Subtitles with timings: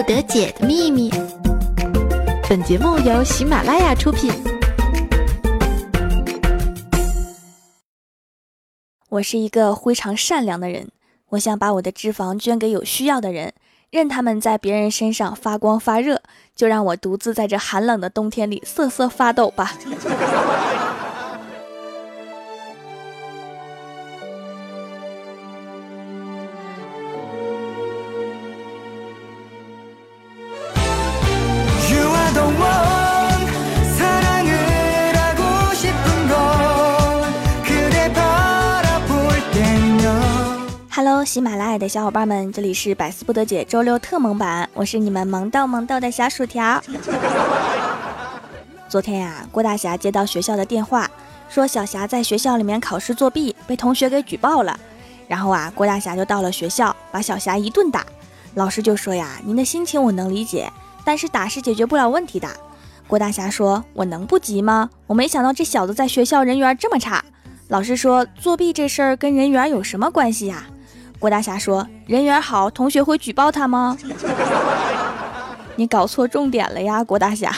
[0.00, 1.10] 不得解的秘密。
[2.48, 4.32] 本节目由喜马拉雅出品。
[9.10, 10.88] 我是一个非常善良的人，
[11.28, 13.52] 我想把我的脂肪捐给有需要的人，
[13.90, 16.22] 任他们在别人身上发光发热，
[16.56, 19.74] 就让我独自在这寒冷的冬天里瑟瑟发抖吧。
[41.30, 46.82] 喜马拉雅的小伙伴们，这里是百思不得解周六特萌版，我是你们萌到萌到的小薯条。
[48.90, 51.08] 昨天呀，郭大侠接到学校的电话，
[51.48, 54.76] 说小霞在学校里面考试作弊，被同学给举报了。
[55.28, 58.04] 然后啊，郭大侠就到了学校，把小霞一顿打。
[58.54, 60.68] 老师就说呀：“您的心情我能理解，
[61.04, 62.48] 但是打是解决不了问题的。”
[63.06, 64.90] 郭大侠说：“我能不急吗？
[65.06, 67.24] 我没想到这小子在学校人缘这么差。”
[67.70, 70.66] 老师说：“作弊这事儿跟人缘有什么关系呀？”
[71.20, 73.94] 郭大侠说：“人缘好，同学会举报他吗？”
[75.76, 77.54] 你搞错重点了呀，郭大侠。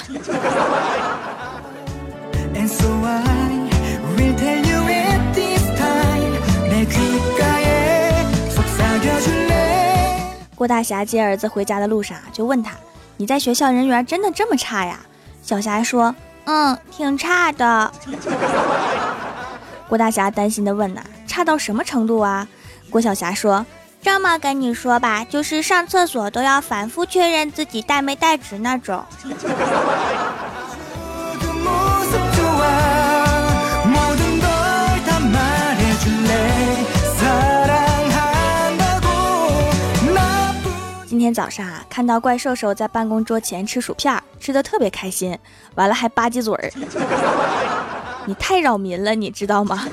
[10.57, 12.73] 郭大侠接儿子回家的路上，就问他
[13.17, 14.99] ：“你在学校人缘真的这么差呀？”
[15.41, 16.13] 小霞说
[16.47, 17.93] ：“嗯，挺差的。”
[19.89, 22.49] 郭大侠担心的问：“呐，差到什么程度啊？”
[22.93, 23.65] 郭晓霞说
[24.03, 29.03] ：“这么跟你说吧，就是上厕所都要反复确认自己带没带纸那种。”
[41.07, 45.39] 今天早上啊，看到怪兽兽在办公桌前吃薯片，吃的特别开心，
[45.77, 46.71] 完了还吧唧嘴儿。
[48.27, 49.89] 你太扰民了，你知道吗？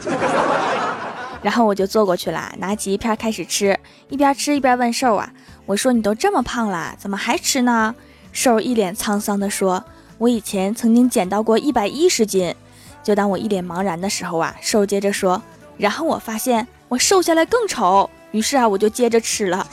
[1.42, 3.78] 然后我就坐过去了，拿起一片开始吃，
[4.10, 5.32] 一边吃一边问瘦啊
[5.66, 7.96] ：“我说你都这么胖了，怎么还吃呢？”
[8.32, 9.84] 瘦一脸沧桑地说
[10.20, 12.54] ：“我以前曾经减到过一百一十斤。”
[13.02, 15.42] 就当我一脸茫然的时候啊，瘦接着说
[15.78, 19.66] ：“然后我发现我瘦下来更丑，于是啊，我就接着吃了。”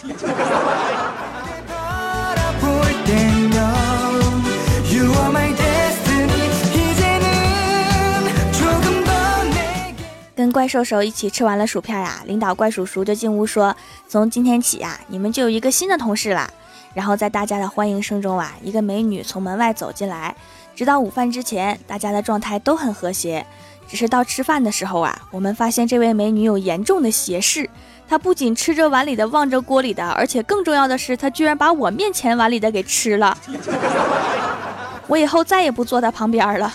[10.56, 13.77] 怪兽兽一起吃完了薯片呀，领导怪叔叔就进屋说
[14.09, 16.50] ：“从今天起呀，你们就有一个新的同事啦。”
[16.97, 20.34] 然后在大家的欢迎声中啊，一个美女从门外走进来。
[20.75, 23.44] 直到午饭之前，大家的状态都很和谐，
[23.87, 27.69] 只是到吃饭的时候啊，我们发现这位美女有严重的斜视。
[28.09, 33.37] 她不仅吃着碗里的，望着锅里的，而且更重要的是，她居然把我面前碗里的给吃了。
[35.06, 36.73] 我以后再也不坐她旁边了。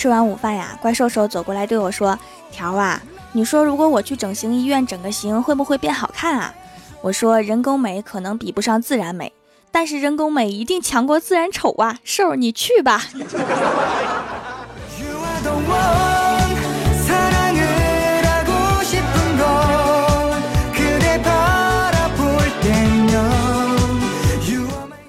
[0.00, 2.18] 吃完午饭呀，怪兽兽走过来对我说
[2.50, 2.98] ：“条啊，
[3.32, 6.54] 你说如果我去整形医院整个形，会不会变好看啊？”
[7.02, 9.30] 我说：“人工美可能比不上自然美，
[9.70, 13.04] 但是人工美一定强过自然丑啊！”兽，你去吧。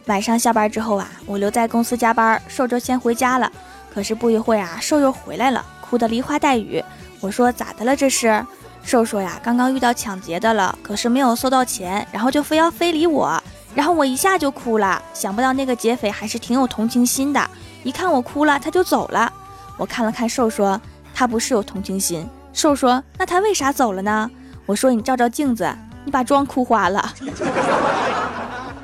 [0.08, 3.50] 晚上下班之后啊，我留在公司加班，瘦就先回家了。
[3.94, 6.84] 可是不一会儿啊，瘦又回来了，哭得梨花带雨。
[7.20, 8.46] 我说咋的了这是？
[8.84, 13.40] 瘦说呀，刚刚遇到抢劫的了，可是没有搜到钱，然后就非要非礼我，
[13.76, 15.00] 然后我一下就哭了。
[15.14, 17.48] 想不到那个劫匪还是挺有同情心的，
[17.84, 19.32] 一看我哭了，他就走了。
[19.78, 20.82] 我看了看瘦，说
[21.14, 22.28] 他不是有同情心。
[22.54, 24.30] 瘦说那他为啥走了呢？
[24.66, 25.72] 我说你照照镜子，
[26.04, 27.14] 你把妆哭花了。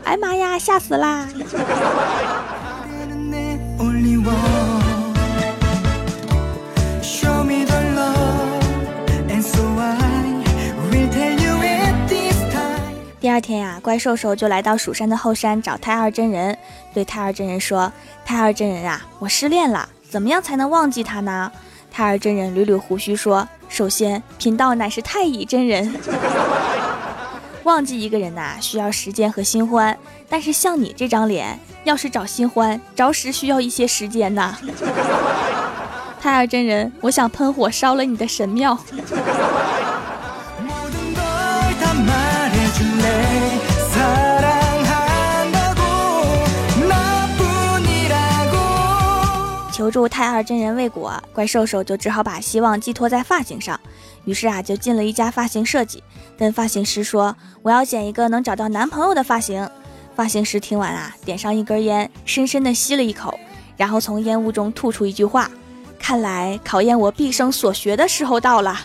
[0.04, 1.28] 哎妈呀，吓死啦！
[13.38, 16.58] 二天呀，怪兽兽就来到蜀山的后山找太二真人，
[16.92, 17.94] 对太二真人说
[18.26, 21.52] ：“太二真人啊，我失恋了，怎么样才能忘记他呢？”
[21.94, 25.94] 太二真人捋捋胡须说：“首先，贫道乃是太乙真人，
[27.62, 29.96] 忘记一个人呐，需要时间和新欢，
[30.28, 34.58] 但是像你这张脸，要是找新欢，着实需要一些时间呐。”
[36.20, 38.76] 太二真人，我想喷火烧了你的神庙。
[49.88, 53.80] 求助太二真人未果，怪兽兽就只好把希望寄托在发型上。
[54.26, 56.04] 于是啊，就进了一家发型设计，
[56.38, 59.66] 跟发型师说：“我要剪一个能找到男朋友的发型。”
[60.14, 63.40] 发型师听完啊，点上一根烟，深深的吸了一口，
[63.78, 65.50] 然后从烟雾中吐出一句话
[65.98, 68.78] ：“看来考验我毕生所学的时候到了。”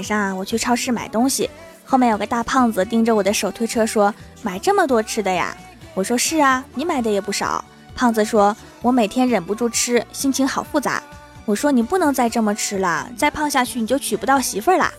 [0.00, 1.50] 晚上啊，我去超市买东西，
[1.84, 5.54] 后面有个大胖子盯着我的手推车说：“买这么多吃的呀？”
[5.92, 7.62] 我说：“是啊，你买的也不少。”
[7.94, 11.02] 胖子说：“我每天忍不住吃，心情好复杂。”
[11.44, 14.90] 我说：“你不能再这么吃了，再胖下去你就娶不到媳妇儿啦。”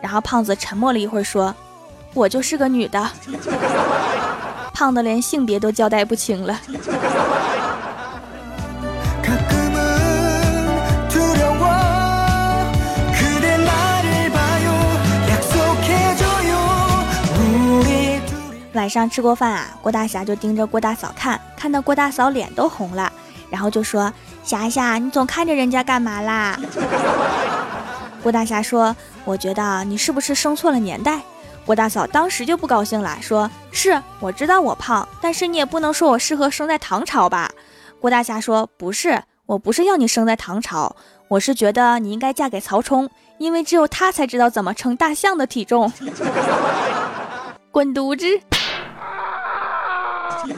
[0.00, 1.52] 然后胖子沉默了一会儿说
[2.14, 3.10] ：“我就是个女的。”
[4.72, 6.60] 胖的连性别都交代不清了。
[18.74, 23.12] 晚上吃过饭啊，郭大侠就盯着郭大嫂看，看到郭大嫂脸都红了，
[23.48, 24.12] 然后就说
[24.42, 26.58] ：“霞霞，你总看着人家干嘛啦？”
[28.20, 28.94] 郭大侠说
[29.24, 31.20] ：“我觉得你是不是生错了年代？”
[31.64, 37.48] 郭大嫂当时就不高兴了，说：“是我知道我胖，但是你也不能说我适合生在唐朝吧？”
[38.00, 40.96] 郭大侠说：“不是，我不是要你生在唐朝，
[41.28, 45.92] 我是觉得你应该嫁给曹冲，因为只有他才知道怎么称大象的体重。”
[47.70, 48.26] 滚犊子！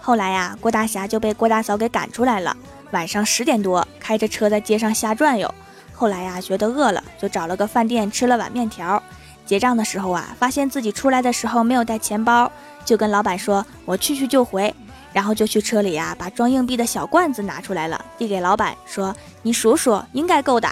[0.00, 2.56] 后来呀，郭大侠就被郭大嫂给赶出来了。
[2.92, 5.52] 晚上十点多，开着车在街上瞎转悠。
[5.92, 9.02] 后来呀，觉得饿了，就找了个饭店吃了碗面条。
[9.46, 12.52] 结账的时候啊，发现自己出来的时候没有带钱包，
[12.84, 14.74] 就跟老板说：“我去去就回。”
[15.14, 20.68] 然后就去车里呀，把装硬币的小罐子拿出来了，递给老板说：“你数数，应该够的。”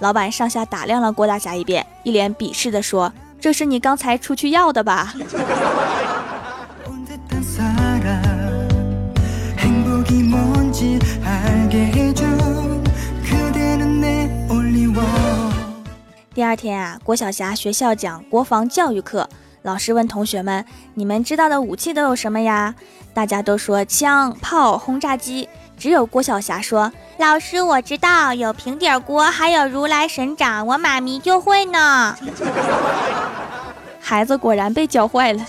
[0.00, 3.10] 老板上下打量了郭大侠一遍，一脸鄙视地说
[3.40, 5.14] ：“这是你刚才出去要的吧？”
[16.34, 19.26] 第二天啊，郭晓霞学校讲国防教育课。
[19.66, 20.64] 老师问同学们
[20.94, 22.72] ：“你们知道的武器都有什么呀？”
[23.12, 25.48] 大家都说枪、炮、轰炸机。
[25.76, 32.16] 只有郭晓霞说：“老师，我知道有平底锅，还有如来神掌，我妈咪就会呢。”
[34.00, 35.44] 孩子果然被教坏了。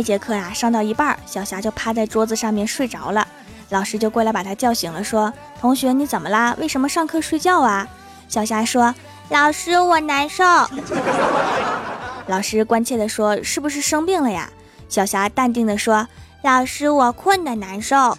[0.00, 3.28] 一节课呀，上到一半，小霞就趴在桌子上面睡着了。
[3.68, 5.30] 老师就过来把她叫醒了，说
[5.60, 6.56] ：“同学，你怎么啦？
[6.58, 7.86] 为什么上课睡觉啊？”
[8.26, 8.94] 小霞说
[9.28, 10.42] ：“老师，我难受。
[12.28, 14.48] ”老师关切地说：“是不是生病了呀？”
[14.88, 16.08] 小霞淡定地说
[16.42, 18.16] ：“老师，我困得难受。”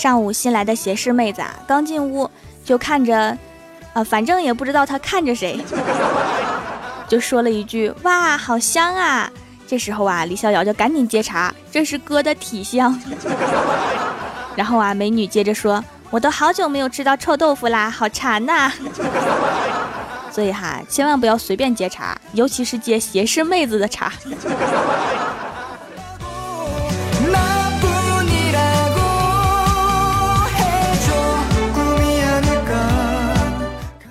[0.00, 2.26] 上午新来的斜视妹子啊，刚进屋
[2.64, 3.36] 就看着，
[3.92, 5.62] 啊，反正也不知道她看着谁，
[7.06, 9.30] 就说了一句：“哇，好香啊！”
[9.68, 12.98] 这时候啊，李逍遥就赶紧接茬：“这是哥的体香。
[14.56, 18.72] ”然后啊，美女接着说：“我都好久没有吃到臭豆腐啦，好馋呐！”
[20.32, 24.10] 所以哈，千万不要随便接茬，尤其是接斜视妹子的茬。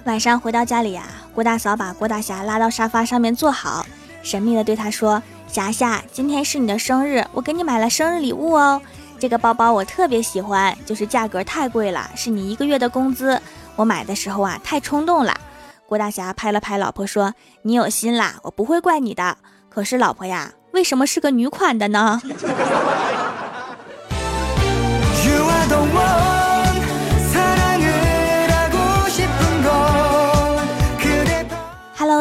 [0.09, 1.03] 晚上回到家里呀，
[1.35, 3.85] 郭大嫂把郭大侠拉到沙发上面坐好，
[4.23, 8.81] 神秘的对他说：“霞霞，今天是你的生日，我给你买了生日礼物哦。
[9.19, 13.39] 这个包包我特别喜欢，就是价格太贵了，是你一个月的工资。
[13.75, 15.39] 我买的时候啊，太冲动了。”
[15.85, 19.37] 郭大侠拍了拍老婆说：“你有心啦，我不会怪你的。
[19.69, 22.19] 可是老婆呀，为什么是个女款的呢？”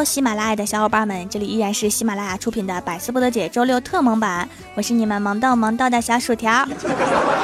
[0.05, 6.67] 喜马拉雅的小伙伴们，这里依然是喜马拉雅出品的《百思不得解》周六特萌版，我是你们萌到萌到的小薯条。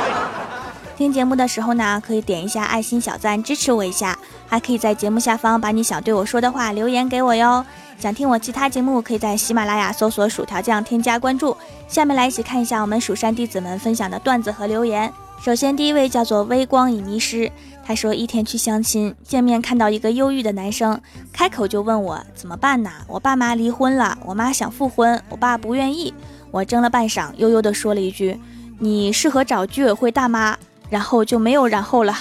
[0.96, 7.64] 听节目的时候呢，可以点一下爱心小赞支持我一下，还可以在节目下方把你想对我说的话留言给我哟。
[7.98, 11.56] 想听我其他节目，可以在喜马拉雅搜索“薯条酱”添加关注。
[11.88, 15.12] 下面来一起看一下我们蜀山弟子们分享的段子和留言。
[15.40, 17.50] 首先，第一位叫做微光已迷失。
[17.86, 20.98] 他说一天去相亲，见面看到一个忧郁的男生，
[21.32, 22.90] 开口就问我怎么办呢？
[23.06, 26.14] 我爸妈离婚了，我妈想复婚，我爸不愿意。
[26.50, 28.40] 我怔了半晌，悠悠地说了一句
[28.80, 30.56] ：“你适合找居委会大妈。”
[30.88, 32.16] 然后就没有然后了。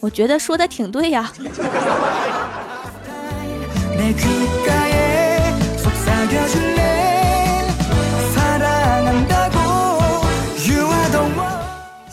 [0.00, 1.32] 我觉得说的挺对呀。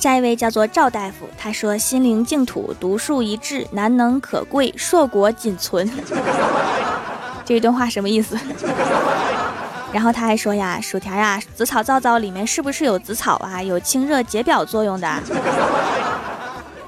[0.02, 5.88] 下一位叫做赵大夫，他说：“心灵净土，独树一帜，难能可贵，硕果仅存。
[7.46, 8.36] ”这一段话什么意思？
[9.94, 13.62] 然后他还说呀：“薯条呀，紫草皂皂里面是不是有紫草啊？
[13.62, 15.08] 有清热解表作用的。”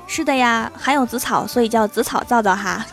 [0.08, 2.84] 是的呀，含有紫草，所以叫紫草皂皂哈。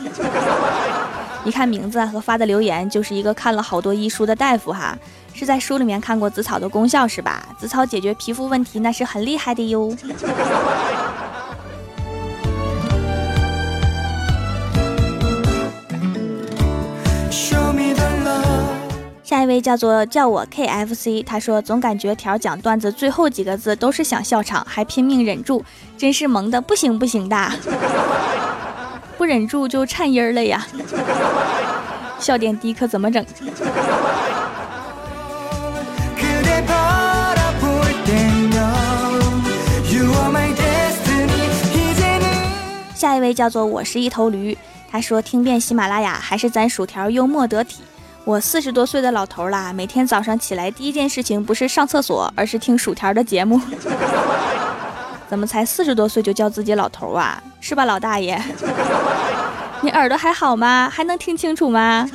[1.44, 4.96] 一看名字和发的留言，就是一个看了好多医书的大夫哈。
[5.32, 7.42] 是在书里面看过紫草的功效是吧？
[7.58, 9.96] 紫草解决皮肤问题那是很厉害的哟。
[19.22, 25.62] 下一位叫做叫我 KFC，他说总感觉条讲段子最后几个字都是想笑场，还拼命忍住，
[25.96, 27.36] 真是萌的不行不行的，
[29.20, 30.66] 不忍住就颤音儿了呀，
[32.18, 33.22] 笑点低可怎么整？
[42.94, 44.56] 下一位叫做我是一头驴，
[44.90, 47.82] 他说听遍喜马拉雅还是咱薯条幽默得体。
[48.24, 53.60] 我四十多岁的老头啦，每天早上起来第一件事情不是上厕所，而是听薯条的节目。
[55.30, 57.40] 怎么才四十多岁就叫自己老头啊？
[57.60, 58.36] 是吧，老大爷？
[59.80, 60.90] 你耳朵还好吗？
[60.92, 62.10] 还能听清楚吗？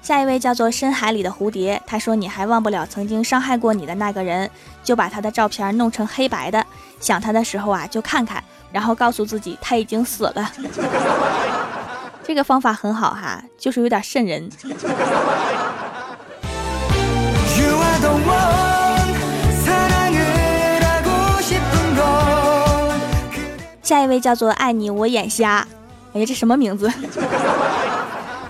[0.00, 4.50] 下一位叫做深海里的蝴蝶，他说你还忘不了曾经伤害过你的那个人，
[4.82, 6.64] 就把他的照片弄成黑白的，
[6.98, 10.50] 想他的时候啊就看看，然后告诉自己他已经死了。
[12.30, 14.48] 这个方法很好哈，就是有点瘆人。
[23.82, 25.66] 下一位叫做爱你我眼瞎，
[26.12, 26.88] 哎呀这什么名字？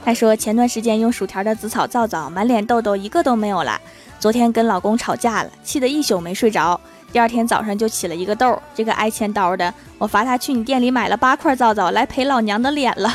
[0.04, 3.80] 他说前段时间用薯条的紫草皂皂，满脸痘痘一个都没有了。
[4.18, 6.78] 昨天跟老公吵架了，气得一宿没睡着。
[7.12, 13.12] 第二天早上就起了一个痘，这个挨千刀的，我罚他去你店里买了八块皂皂来赔老娘的脸了。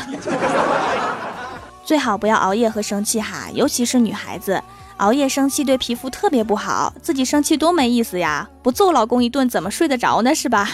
[1.82, 4.62] 最好不要熬夜和生气哈，尤其是女孩子，
[4.98, 10.34] 熬夜生气对皮肤特别不好，自己生气多没意思呀，不揍老公一顿怎么睡得着呢？
[10.34, 10.68] 是吧？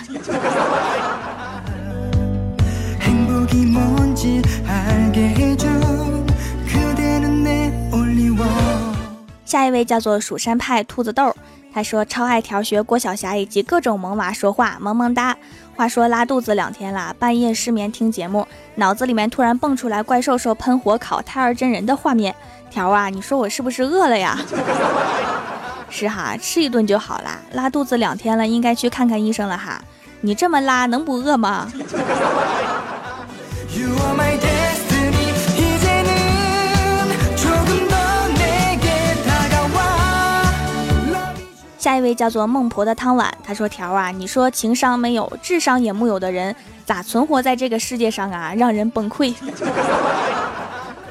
[9.45, 11.37] 下一位叫做蜀山派兔子豆，
[11.73, 15.37] 他说超爱调学郭晓霞以及各种萌娃说话，萌萌哒。
[15.75, 22.35] 话说拉肚子两天了，半夜失眠听节目，脑子里面突然蹦出来怪兽兽喷火烤胎儿真人的画面。
[22.71, 24.38] 条啊，你说我是不是饿了呀？
[25.88, 27.38] 是哈，吃一顿就好啦。
[27.52, 29.83] 拉肚子两天了，应该去看看医生了哈。
[30.21, 31.71] 你这么拉能不饿吗？
[41.83, 46.55] 下一位叫做孟婆的汤碗，他说：“条啊，你说情商没有，智商也木有的人，
[46.87, 48.55] 咋存活在这个世界上啊？
[48.57, 49.35] 让人崩溃。”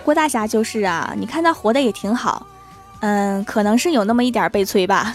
[0.06, 2.48] 郭大侠就是啊，你看他活的也挺好，
[3.01, 5.13] 嗯，可能是有那么一点悲催吧。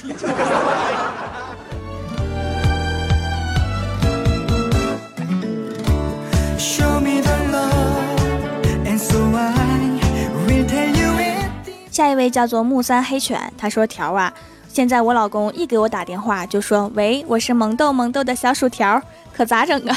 [11.91, 14.31] 下一位叫做木三黑犬，他说：“条啊。”
[14.77, 19.01] 现在我老公一给我打电话就说：“喂，我是萌豆萌豆的小薯条，
[19.35, 19.97] 可咋整啊？”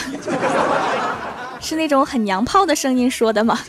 [1.60, 3.60] 是那种很娘炮的声音说的吗？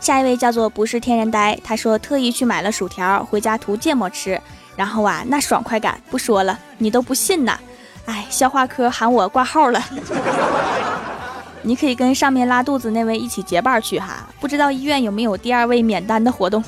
[0.00, 4.40] 下一位叫做不是天然呆，他说特意去买了薯条回家涂芥末吃，
[4.74, 7.56] 然后啊，那爽快感不说了，你都不信呐。
[8.06, 9.82] 哎，消化科喊我挂号了，
[11.62, 14.26] 你可以跟上面拉肚子那位一起结伴去哈。
[14.40, 16.62] 不知道医院有没有第二位免单的活动。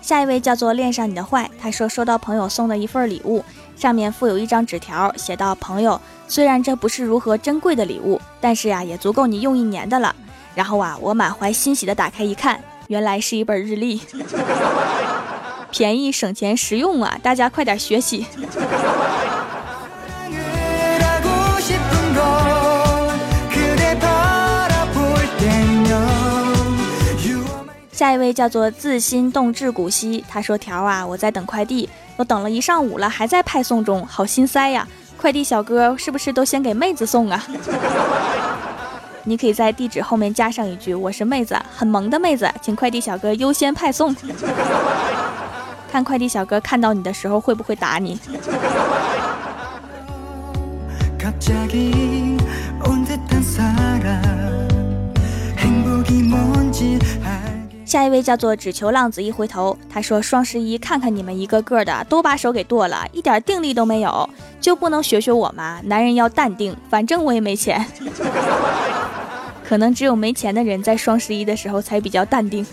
[0.00, 10.14] 下一位叫做恋上你的坏，他说收到朋友送的一份礼物，上面附有一张纸条，写道：“朋友，虽然这不是如何珍贵的礼物，但是呀，也足够你用一年的了。”
[10.56, 12.58] 然后啊，我满怀欣喜的打开一看，
[12.88, 14.00] 原来是一本日历，
[15.70, 17.18] 便宜、省钱、实用啊！
[17.22, 18.26] 大家快点学习。
[27.92, 34.88] 下一位叫做自心动至古稀，他说：“条啊，我在等快递，都等了一上午了，还在派送中，好心塞呀！
[35.18, 37.46] 快递小哥是不是都先给妹子送啊？
[39.28, 44.14] 你可以在地址后面加上一句：我是妹子，很萌的妹子，请快递小哥优先派送。
[45.90, 48.20] 看快递小哥看到你的时候会不会打你？”
[57.84, 64.30] 下一位叫做只求浪子一回头，他说：“双十一看看你们一个个的都把手给剁了，一点定力都没有，
[64.60, 65.80] 就不能学学我吗？
[65.84, 67.84] 男人要淡定，反正我也没钱。
[69.68, 72.64] 可能只有没钱的人在双十一的时候才比较淡定。”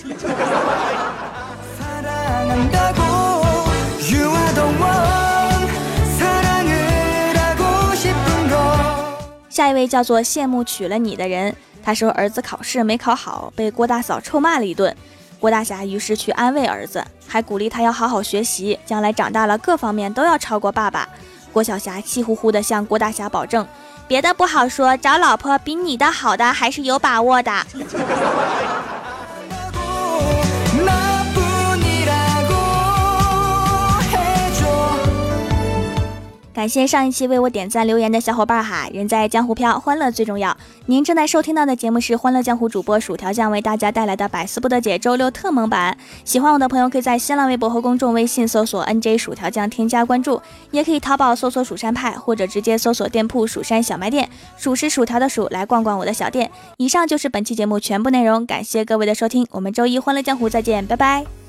[9.49, 11.55] 下一位叫做羡慕娶了你的人。
[11.85, 14.95] 他说：“儿子考试没考好，被郭大嫂臭骂了一顿。
[15.39, 21.07] 郭大侠于是去安慰儿子，还鼓励他要好好学习，将来长大了各方面都要超过爸爸。”
[21.51, 23.67] 郭晓霞气呼呼地向郭大侠保证
[24.07, 27.51] ：“别的不好说，找老婆比你的好的还是有把握的。
[36.63, 40.55] ”感谢上一期为我点赞留言的小伙伴哈，人在江湖飘，欢乐最重要。
[40.85, 45.97] 您正在收听到的节目是《欢乐江湖》主播薯条酱为大家带来的百思不得解周六特蒙版。
[46.23, 50.41] 喜欢我的朋友可以在新浪微博和公众微信搜索 “nj 薯条酱”添加关注，
[50.71, 56.49] 也可以淘宝搜索“蜀山派”或者直接搜索店铺“蜀山小卖店”，数是薯条的数，来逛逛我的小店。
[56.77, 61.42] 以上就是本期节目全部内容，感谢各位的收听，我们周一《欢乐江湖》再见，拜拜。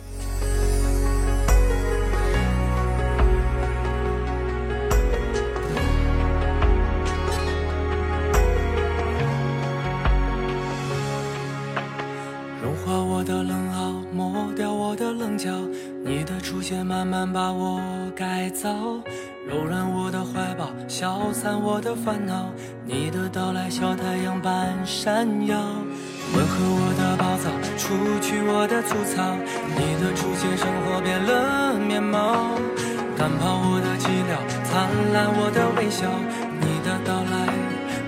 [18.55, 18.71] 早，
[19.49, 22.51] 柔软我的怀抱，消散我的烦恼。
[22.87, 25.59] 你的到来像太阳般闪耀，
[26.35, 29.35] 温和我的暴躁，除去我的粗糙。
[29.75, 32.55] 你的出现，生活变了面貌，
[33.19, 36.09] 赶跑我的寂寥，灿烂我的微笑。
[36.61, 37.53] 你的到来，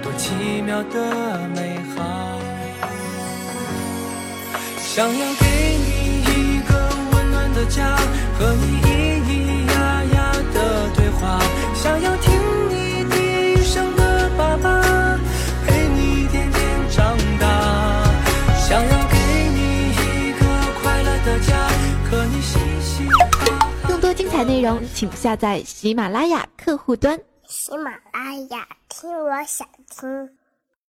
[0.01, 2.39] 多奇妙的美好，
[4.79, 5.45] 想要给
[5.83, 6.73] 你一个
[7.13, 7.37] 温暖。
[7.57, 7.97] 的家
[8.39, 8.86] 和你
[11.27, 11.41] 话，
[11.75, 12.33] 想要听
[12.71, 15.19] 你低声的爸爸
[15.67, 18.05] 陪你一点点长大，
[18.55, 19.17] 想要给
[19.51, 20.47] 你一个
[20.81, 21.69] 快乐的家，
[22.09, 23.73] 可你嘻嘻哈哈。
[23.89, 27.19] 更多精彩内容，请下载喜马拉雅客户端。
[27.49, 30.31] 喜马拉雅，听我想听。